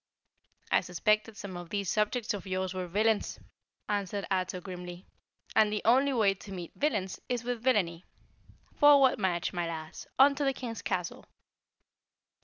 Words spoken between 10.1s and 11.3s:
On to the King's castle!"